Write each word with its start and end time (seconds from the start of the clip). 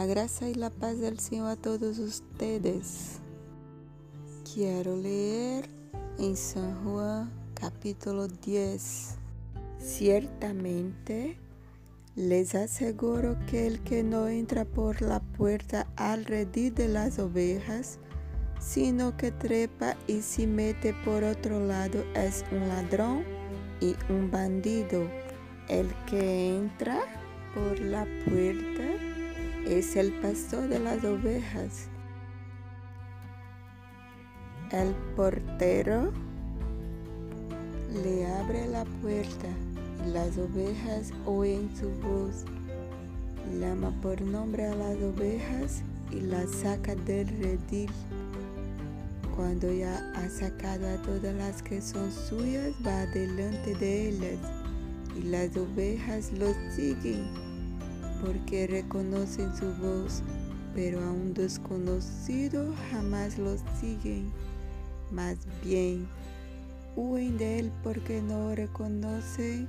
La 0.00 0.06
gracia 0.06 0.48
y 0.48 0.54
la 0.54 0.70
paz 0.70 0.98
del 0.98 1.18
Señor 1.18 1.48
a 1.50 1.56
todos 1.56 1.98
ustedes. 1.98 3.18
Quiero 4.50 4.96
leer 4.96 5.68
en 6.18 6.38
San 6.38 6.82
Juan 6.82 7.30
capítulo 7.52 8.26
10. 8.26 9.16
Ciertamente 9.78 11.36
les 12.16 12.54
aseguro 12.54 13.36
que 13.50 13.66
el 13.66 13.80
que 13.80 14.02
no 14.02 14.26
entra 14.26 14.64
por 14.64 15.02
la 15.02 15.20
puerta 15.20 15.86
al 15.96 16.24
redil 16.24 16.74
de 16.74 16.88
las 16.88 17.18
ovejas, 17.18 17.98
sino 18.58 19.18
que 19.18 19.32
trepa 19.32 19.98
y 20.06 20.22
se 20.22 20.46
mete 20.46 20.94
por 21.04 21.24
otro 21.24 21.60
lado 21.60 22.02
es 22.14 22.42
un 22.50 22.66
ladrón 22.68 23.22
y 23.82 23.94
un 24.08 24.30
bandido. 24.30 25.06
El 25.68 25.92
que 26.06 26.56
entra 26.56 27.02
por 27.54 27.78
la 27.80 28.06
puerta 28.24 28.99
es 29.66 29.96
el 29.96 30.12
pastor 30.20 30.68
de 30.68 30.78
las 30.78 31.04
ovejas. 31.04 31.88
El 34.70 34.94
portero 35.16 36.12
le 38.02 38.26
abre 38.26 38.68
la 38.68 38.84
puerta 39.02 39.48
y 40.06 40.10
las 40.10 40.38
ovejas 40.38 41.12
oyen 41.26 41.70
su 41.76 41.90
voz. 42.06 42.44
Llama 43.58 43.90
por 44.00 44.20
nombre 44.22 44.66
a 44.66 44.74
las 44.74 44.96
ovejas 44.96 45.82
y 46.10 46.20
las 46.20 46.50
saca 46.50 46.94
del 46.94 47.28
redil. 47.28 47.90
Cuando 49.36 49.72
ya 49.72 50.12
ha 50.14 50.28
sacado 50.28 50.86
a 50.88 51.02
todas 51.02 51.34
las 51.34 51.62
que 51.62 51.80
son 51.80 52.10
suyas, 52.12 52.72
va 52.86 53.06
delante 53.06 53.74
de 53.74 54.08
ellas 54.08 54.38
y 55.16 55.22
las 55.22 55.56
ovejas 55.56 56.30
los 56.32 56.54
siguen 56.74 57.49
porque 58.24 58.66
reconocen 58.66 59.56
su 59.56 59.66
voz, 59.74 60.22
pero 60.74 61.00
a 61.00 61.10
un 61.10 61.34
desconocido 61.34 62.74
jamás 62.90 63.38
los 63.38 63.60
siguen. 63.80 64.30
Más 65.10 65.36
bien, 65.64 66.06
huyen 66.96 67.38
de 67.38 67.58
él 67.60 67.72
porque 67.82 68.20
no 68.22 68.54
reconocen 68.54 69.68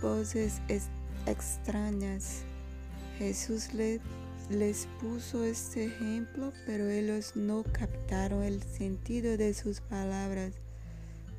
voces 0.00 0.60
extrañas. 1.26 2.42
Jesús 3.18 3.70
les 3.74 4.86
puso 5.00 5.44
este 5.44 5.86
ejemplo, 5.86 6.52
pero 6.66 6.88
ellos 6.88 7.36
no 7.36 7.62
captaron 7.72 8.42
el 8.42 8.62
sentido 8.62 9.36
de 9.36 9.54
sus 9.54 9.80
palabras. 9.80 10.54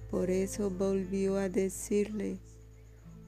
Por 0.09 0.29
eso 0.29 0.69
volvió 0.69 1.37
a 1.37 1.49
decirle, 1.49 2.37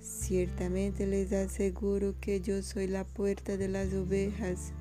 Ciertamente 0.07 1.05
les 1.05 1.33
aseguro 1.33 2.15
que 2.21 2.39
yo 2.39 2.63
soy 2.63 2.87
la 2.87 3.03
puerta 3.03 3.57
de 3.57 3.67
las 3.67 3.93
ovejas. 3.93 4.71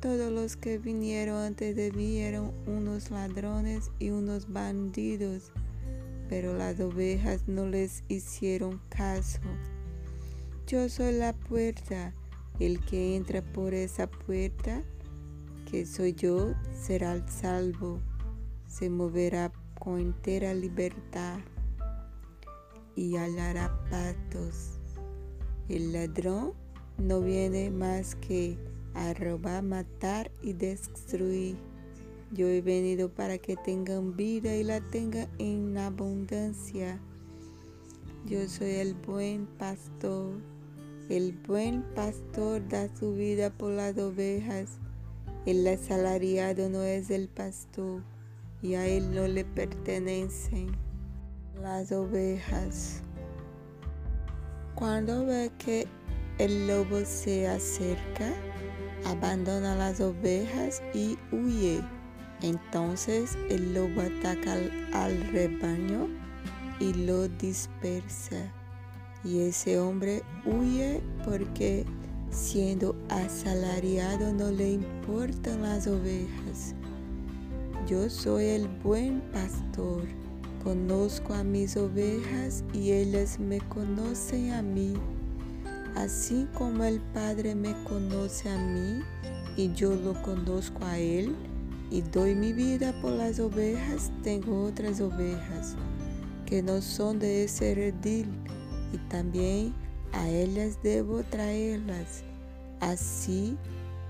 Todos 0.00 0.30
los 0.30 0.56
que 0.56 0.76
vinieron 0.76 1.38
antes 1.38 1.74
de 1.74 1.90
mí 1.92 2.18
eran 2.18 2.52
unos 2.66 3.10
ladrones 3.10 3.90
y 3.98 4.10
unos 4.10 4.52
bandidos, 4.52 5.50
pero 6.28 6.56
las 6.56 6.78
ovejas 6.78 7.48
no 7.48 7.66
les 7.66 8.04
hicieron 8.08 8.82
caso. 8.90 9.40
Yo 10.66 10.88
soy 10.90 11.14
la 11.14 11.32
puerta. 11.32 12.14
El 12.58 12.84
que 12.84 13.16
entra 13.16 13.40
por 13.40 13.72
esa 13.72 14.06
puerta, 14.10 14.82
que 15.70 15.86
soy 15.86 16.12
yo, 16.12 16.52
será 16.78 17.26
salvo. 17.26 17.98
Se 18.66 18.90
moverá 18.90 19.50
con 19.78 19.98
entera 19.98 20.52
libertad 20.52 21.40
y 22.96 23.16
hallará 23.16 23.78
patos. 23.90 24.78
El 25.68 25.92
ladrón 25.92 26.52
no 26.98 27.20
viene 27.20 27.70
más 27.70 28.14
que 28.16 28.58
a 28.94 29.14
robar, 29.14 29.62
matar 29.62 30.30
y 30.42 30.52
destruir. 30.52 31.56
Yo 32.32 32.48
he 32.48 32.60
venido 32.60 33.08
para 33.08 33.38
que 33.38 33.56
tengan 33.56 34.16
vida 34.16 34.54
y 34.54 34.64
la 34.64 34.80
tengan 34.80 35.28
en 35.38 35.76
abundancia. 35.78 37.00
Yo 38.26 38.48
soy 38.48 38.70
el 38.70 38.94
buen 38.94 39.46
pastor. 39.46 40.34
El 41.08 41.32
buen 41.32 41.82
pastor 41.94 42.66
da 42.68 42.88
su 42.96 43.14
vida 43.14 43.50
por 43.50 43.72
las 43.72 43.96
ovejas. 43.98 44.78
El 45.46 45.66
asalariado 45.66 46.68
no 46.68 46.82
es 46.82 47.10
el 47.10 47.28
pastor 47.28 48.02
y 48.62 48.74
a 48.74 48.86
él 48.86 49.14
no 49.14 49.26
le 49.26 49.44
pertenecen 49.44 50.89
las 51.62 51.92
ovejas. 51.92 53.02
Cuando 54.74 55.26
ve 55.26 55.50
que 55.58 55.86
el 56.38 56.66
lobo 56.66 57.04
se 57.04 57.48
acerca, 57.48 58.32
abandona 59.04 59.74
las 59.74 60.00
ovejas 60.00 60.82
y 60.94 61.18
huye. 61.32 61.80
Entonces 62.42 63.36
el 63.50 63.74
lobo 63.74 64.00
ataca 64.00 64.56
al, 64.92 65.20
rebaño 65.32 66.08
y 66.78 66.94
lo 66.94 67.28
dispersa. 67.28 68.36
Y 69.22 69.40
ese 69.40 69.78
hombre 69.78 70.22
huye 70.46 71.02
porque 71.24 71.84
siendo 72.30 72.96
asalariado 73.10 74.32
no 74.32 74.50
le 74.50 74.72
importan 74.72 75.62
las 75.62 75.86
ovejas. 75.86 76.74
Yo 77.86 78.08
soy 78.08 78.46
el 78.46 78.68
buen 78.82 79.20
pastor 79.32 80.04
Conozco 80.62 81.32
a 81.32 81.42
mis 81.42 81.74
ovejas 81.78 82.64
y 82.74 82.92
ellas 82.92 83.38
me 83.38 83.60
conocen 83.60 84.52
a 84.52 84.60
mí, 84.60 84.92
así 85.96 86.46
como 86.52 86.84
el 86.84 87.00
Padre 87.14 87.54
me 87.54 87.74
conoce 87.84 88.50
a 88.50 88.58
mí 88.58 89.02
y 89.56 89.72
yo 89.72 89.94
lo 89.94 90.20
conozco 90.20 90.84
a 90.84 90.98
Él 90.98 91.34
y 91.90 92.02
doy 92.02 92.34
mi 92.34 92.52
vida 92.52 92.92
por 93.00 93.12
las 93.12 93.40
ovejas, 93.40 94.12
tengo 94.22 94.64
otras 94.64 95.00
ovejas 95.00 95.76
que 96.44 96.62
no 96.62 96.82
son 96.82 97.18
de 97.18 97.44
ese 97.44 97.74
redil 97.74 98.28
y 98.92 98.98
también 99.08 99.74
a 100.12 100.28
ellas 100.28 100.78
debo 100.82 101.22
traerlas. 101.22 102.22
Así 102.80 103.56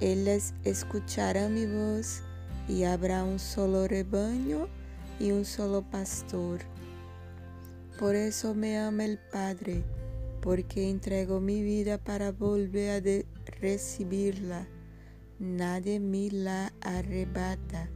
ellas 0.00 0.52
escucharán 0.64 1.54
mi 1.54 1.66
voz 1.66 2.22
y 2.66 2.82
habrá 2.82 3.22
un 3.22 3.38
solo 3.38 3.86
rebaño 3.86 4.66
y 5.20 5.31
un 5.32 5.44
solo 5.44 5.82
pastor. 5.82 6.60
Por 7.98 8.16
eso 8.16 8.54
me 8.54 8.78
ama 8.78 9.04
el 9.04 9.19
Padre, 9.19 9.84
porque 10.41 10.88
entrego 10.88 11.38
mi 11.38 11.62
vida 11.62 11.98
para 11.98 12.32
volver 12.32 12.91
a 12.91 13.50
recibirla. 13.60 14.66
Nadie 15.38 16.00
me 16.00 16.30
la 16.30 16.72
arrebata, 16.80 17.91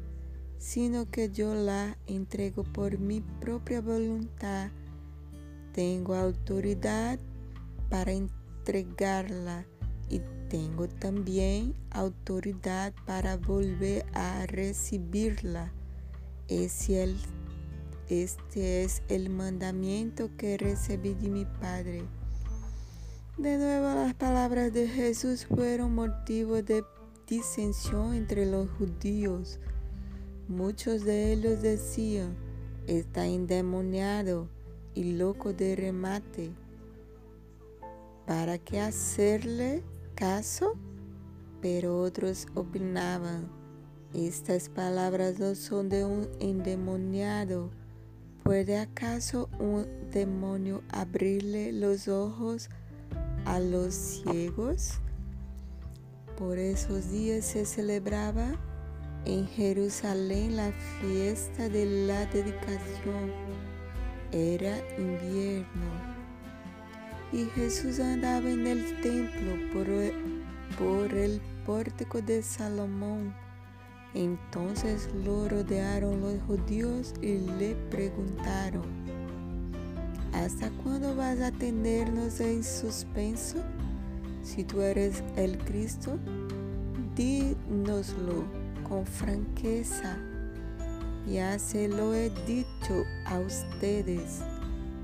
sino 0.59 1.11
que 1.11 1.31
yo 1.31 1.55
la 1.55 1.97
entrego 2.07 2.63
por 2.63 2.99
mi 2.99 3.23
propia 3.41 3.81
voluntad. 3.81 4.71
Tengo 5.73 6.15
autoridad 6.15 7.19
para 7.89 8.13
entregarla 8.13 9.65
y 10.11 10.21
tengo 10.51 10.87
también 10.89 11.75
autoridad 11.91 12.93
para 13.07 13.39
volver 13.39 14.05
a 14.13 14.47
recibirla 14.47 15.73
este 16.49 17.15
es 18.84 19.03
el 19.09 19.31
mandamiento 19.31 20.31
que 20.37 20.59
recibí 20.59 21.15
de 21.15 21.28
mi 21.31 21.44
Padre. 21.44 22.05
De 23.38 23.56
nuevo 23.59 23.87
las 23.94 24.15
palabras 24.15 24.72
de 24.72 24.87
Jesús 24.87 25.47
fueron 25.47 25.94
motivo 25.94 26.62
de 26.62 26.84
disensión 27.27 28.15
entre 28.15 28.47
los 28.47 28.69
judíos. 28.71 29.59
Muchos 30.49 31.04
de 31.04 31.33
ellos 31.33 31.62
decían, 31.62 32.37
está 32.87 33.27
endemoniado 33.27 34.49
y 34.95 35.15
loco 35.15 35.53
de 35.53 35.74
remate. 35.74 36.53
¿Para 38.27 38.59
qué 38.59 38.80
hacerle 38.80 39.83
caso? 40.15 40.74
Pero 41.60 42.01
otros 42.01 42.47
opinaban, 42.54 43.48
estas 44.15 44.69
palabras 44.69 45.41
no 45.41 45.57
son 45.57 45.89
de 45.89 46.05
un 46.05 46.28
endemoniado. 46.39 47.71
¿Puede 48.45 48.78
acaso 48.78 49.49
un 49.59 49.87
demonio 50.13 50.83
abrirle 50.89 51.72
los 51.72 52.07
ojos 52.07 52.69
a 53.45 53.59
los 53.59 53.93
ciegos? 53.95 55.01
Por 56.39 56.59
esos 56.59 57.11
días 57.11 57.45
se 57.45 57.66
celebraba 57.66 58.55
en 59.25 59.49
Jerusalén 59.49 60.57
la 60.57 60.71
fiesta 61.01 61.69
de 61.69 62.07
la 62.07 62.25
dedicación. 62.27 63.33
Era 64.31 64.78
invierno. 64.97 66.15
Y 67.33 67.47
Jesús 67.47 67.99
andaba 67.99 68.49
en 68.49 68.67
el 68.67 69.01
templo 69.01 69.55
por 69.72 69.87
por 70.78 71.15
el 71.15 71.41
pórtico 71.65 72.21
de 72.21 72.43
Salomón 72.43 73.44
entonces 74.15 75.09
lo 75.25 75.49
rodearon 75.49 76.21
los 76.21 76.41
judíos 76.47 77.13
y 77.21 77.39
le 77.59 77.75
preguntaron, 77.91 78.84
¿hasta 80.33 80.71
cuándo 80.83 81.16
vas 81.16 81.41
a 81.41 81.51
tenernos 81.51 82.41
en 82.41 82.63
suspenso? 82.63 83.59
Si 84.43 84.63
tú 84.63 84.81
eres 84.83 85.22
el 85.37 85.59
Cristo, 85.59 86.19
dínoslo 87.16 88.45
con 88.89 89.05
franqueza. 89.05 90.17
Ya 91.27 91.59
se 91.59 91.89
lo 91.89 92.15
he 92.15 92.31
dicho 92.47 93.05
a 93.27 93.39
ustedes 93.39 94.43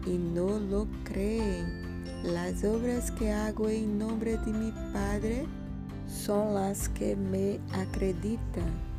y 0.07 0.11
no 0.11 0.59
lo 0.59 0.87
creen. 1.05 2.05
Las 2.23 2.63
obras 2.65 3.11
que 3.13 3.33
hago 3.33 3.69
en 3.69 3.99
nombre 3.99 4.37
de 4.37 4.53
mi 4.53 4.73
Padre 4.93 5.47
son 6.07 6.55
las 6.55 6.89
que 6.91 7.17
me 7.17 7.59
acreditan. 7.73 8.90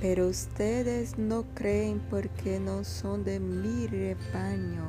Pero 0.00 0.28
ustedes 0.28 1.18
no 1.18 1.44
creen 1.54 2.00
porque 2.08 2.58
no 2.58 2.84
son 2.84 3.22
de 3.22 3.38
mi 3.38 3.86
rebaño. 3.86 4.86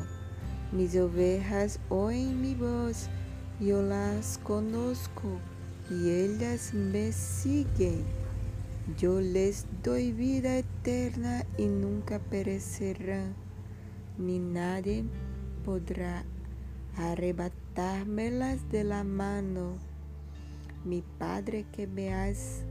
Mis 0.72 0.96
ovejas 0.96 1.82
oyen 1.90 2.42
mi 2.42 2.56
voz, 2.56 3.10
yo 3.60 3.82
las 3.82 4.38
conozco 4.38 5.38
y 5.90 6.10
ellas 6.12 6.74
me 6.74 7.12
siguen. 7.12 8.06
Yo 8.98 9.20
les 9.20 9.66
doy 9.84 10.14
vida 10.14 10.58
eterna 10.58 11.46
y 11.58 11.66
nunca 11.66 12.20
perecerán, 12.20 13.36
ni 14.18 14.40
nadie 14.40 15.04
podrá 15.66 16.24
arrebatármelas 16.96 18.70
de 18.70 18.86
la 18.86 19.04
mano. 19.04 19.76
Mi 20.86 21.04
Padre 21.20 21.66
que 21.74 21.86
me 21.86 22.14
has 22.14 22.64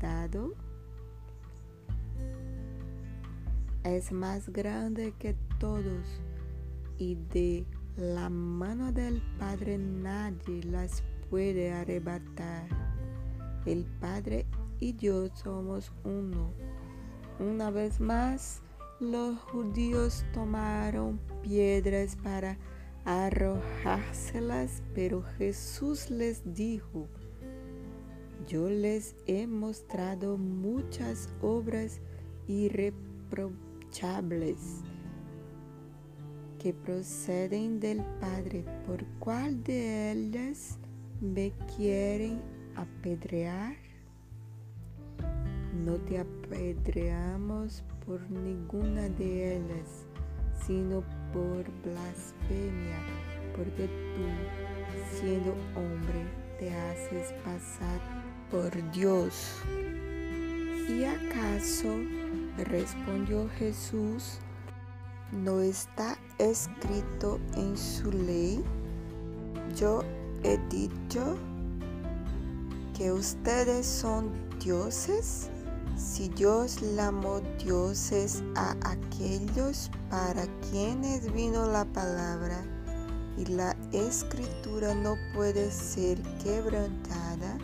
dado 0.00 0.54
es 3.84 4.12
más 4.12 4.50
grande 4.50 5.14
que 5.18 5.34
todos 5.58 6.20
y 6.98 7.16
de 7.32 7.64
la 7.96 8.28
mano 8.28 8.92
del 8.92 9.22
Padre 9.38 9.78
nadie 9.78 10.62
las 10.64 11.02
puede 11.28 11.72
arrebatar. 11.72 12.68
El 13.66 13.84
Padre 14.00 14.46
y 14.78 14.94
yo 14.96 15.28
somos 15.34 15.92
uno. 16.04 16.52
Una 17.38 17.70
vez 17.70 18.00
más, 18.00 18.62
los 19.00 19.38
judíos 19.38 20.24
tomaron 20.34 21.18
piedras 21.42 22.16
para 22.16 22.58
arrojárselas, 23.04 24.82
pero 24.94 25.22
Jesús 25.38 26.10
les 26.10 26.42
dijo, 26.54 27.08
yo 28.46 28.68
les 28.68 29.14
he 29.26 29.46
mostrado 29.46 30.36
muchas 30.36 31.30
obras 31.40 32.00
irreprochables 33.90 34.82
que 36.58 36.72
proceden 36.74 37.80
del 37.80 38.02
Padre, 38.20 38.64
¿por 38.86 39.04
cuál 39.18 39.62
de 39.64 40.12
ellas 40.12 40.78
me 41.20 41.52
quieren 41.76 42.40
apedrear? 42.76 43.76
No 45.84 45.94
te 45.94 46.18
apedreamos 46.18 47.82
por 48.04 48.20
ninguna 48.30 49.08
de 49.08 49.56
ellas, 49.56 50.06
sino 50.66 51.02
por 51.32 51.64
blasfemia, 51.82 52.98
porque 53.56 53.86
tú, 53.86 55.16
siendo 55.16 55.52
hombre, 55.76 56.26
te 56.58 56.70
haces 56.70 57.32
pasar 57.42 58.00
por 58.50 58.70
Dios. 58.92 59.62
¿Y 60.90 61.04
acaso, 61.04 61.96
respondió 62.64 63.48
Jesús, 63.58 64.38
no 65.32 65.60
está 65.60 66.18
escrito 66.38 67.38
en 67.56 67.76
su 67.76 68.10
ley? 68.10 68.64
Yo 69.76 70.02
he 70.42 70.58
dicho 70.68 71.36
que 72.96 73.12
ustedes 73.12 73.86
son 73.86 74.30
dioses. 74.58 75.48
Si 75.96 76.28
Dios 76.30 76.80
llamó 76.96 77.40
dioses 77.62 78.42
a 78.56 78.74
aquellos 78.84 79.90
para 80.08 80.46
quienes 80.70 81.32
vino 81.32 81.66
la 81.66 81.84
palabra 81.84 82.64
y 83.36 83.46
la 83.46 83.76
escritura 83.92 84.94
no 84.94 85.16
puede 85.34 85.70
ser 85.70 86.20
quebrantada, 86.42 87.58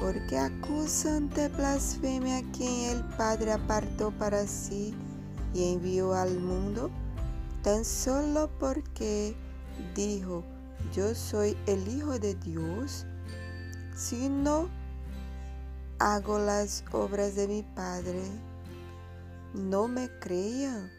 porque 0.00 0.38
acusan 0.38 1.28
de 1.30 1.48
blasfemia 1.48 2.38
a 2.38 2.52
quien 2.52 2.90
el 2.90 3.04
Padre 3.16 3.52
apartó 3.52 4.10
para 4.12 4.46
sí 4.46 4.94
y 5.54 5.72
envió 5.72 6.14
al 6.14 6.38
mundo, 6.38 6.90
tan 7.62 7.84
solo 7.84 8.50
porque 8.58 9.34
dijo, 9.94 10.44
yo 10.92 11.14
soy 11.14 11.56
el 11.66 11.88
Hijo 11.88 12.18
de 12.18 12.34
Dios, 12.34 13.06
si 13.94 14.28
no 14.28 14.68
hago 15.98 16.38
las 16.38 16.84
obras 16.92 17.34
de 17.34 17.48
mi 17.48 17.62
Padre, 17.62 18.22
no 19.54 19.88
me 19.88 20.10
crean, 20.18 20.90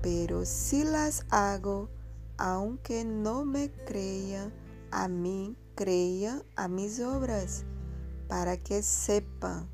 pero 0.00 0.46
si 0.46 0.84
las 0.84 1.26
hago, 1.30 1.90
aunque 2.38 3.04
no 3.04 3.44
me 3.44 3.70
crean, 3.70 4.52
a 4.90 5.08
mí 5.08 5.54
crean 5.74 6.42
a 6.56 6.68
mis 6.68 7.00
obras, 7.00 7.64
para 8.34 8.56
que 8.56 8.82
sepan 8.82 9.68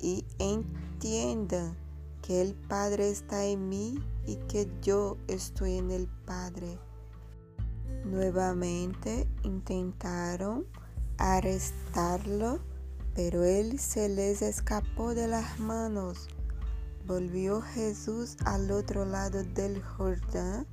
y 0.00 0.24
entiendan 0.38 1.76
que 2.22 2.40
el 2.40 2.54
Padre 2.54 3.10
está 3.10 3.44
en 3.44 3.68
mí 3.68 3.98
y 4.24 4.36
que 4.36 4.70
yo 4.80 5.16
estoy 5.26 5.78
en 5.78 5.90
el 5.90 6.06
Padre. 6.24 6.78
Nuevamente 8.04 9.26
intentaron 9.42 10.64
arrestarlo 11.16 12.60
pero 13.16 13.42
él 13.42 13.80
se 13.80 14.08
les 14.08 14.42
escapó 14.42 15.12
de 15.12 15.26
las 15.26 15.58
manos. 15.58 16.28
Volvió 17.04 17.60
Jesús 17.60 18.36
al 18.44 18.70
otro 18.70 19.04
lado 19.06 19.42
del 19.42 19.82
Jordán, 19.82 20.68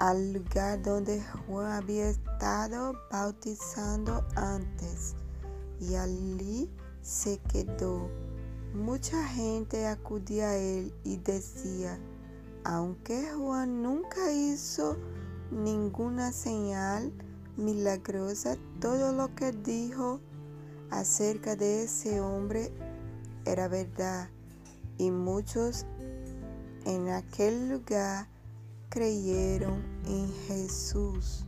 al 0.00 0.32
lugar 0.32 0.82
donde 0.82 1.22
Juan 1.46 1.70
había 1.70 2.08
estado 2.08 2.94
bautizando 3.12 4.26
antes, 4.34 5.14
y 5.82 5.96
allí 5.96 6.70
se 7.02 7.38
quedó. 7.38 8.08
Mucha 8.72 9.22
gente 9.26 9.86
acudía 9.86 10.50
a 10.50 10.56
él 10.56 10.94
y 11.04 11.16
decía, 11.16 11.98
aunque 12.64 13.32
Juan 13.32 13.82
nunca 13.82 14.32
hizo 14.32 14.96
ninguna 15.50 16.32
señal 16.32 17.12
milagrosa, 17.56 18.56
todo 18.80 19.12
lo 19.12 19.34
que 19.34 19.52
dijo 19.52 20.20
acerca 20.90 21.56
de 21.56 21.82
ese 21.82 22.20
hombre 22.20 22.72
era 23.44 23.66
verdad 23.66 24.30
y 24.98 25.10
muchos 25.10 25.84
en 26.84 27.08
aquel 27.08 27.70
lugar 27.70 28.28
creyeron 28.88 29.82
en 30.06 30.32
Jesús. 30.46 31.44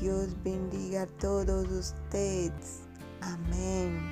Dios 0.00 0.34
bendiga 0.42 1.02
a 1.02 1.06
todos 1.06 1.68
ustedes. 1.70 2.82
Amén. 3.20 4.10